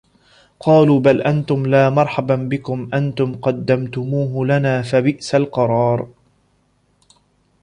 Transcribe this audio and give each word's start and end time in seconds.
قالوا 0.59 0.99
بَل 0.99 1.21
أَنتُم 1.21 1.65
لا 1.65 1.89
مَرحَبًا 1.89 2.35
بِكُم 2.35 2.89
أَنتُم 2.93 3.35
قَدَّمتُموهُ 3.35 4.45
لَنا 4.45 4.81
فَبِئسَ 4.81 5.35
القَرارُ 5.35 6.07